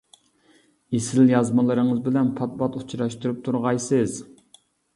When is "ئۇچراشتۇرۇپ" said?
2.81-3.47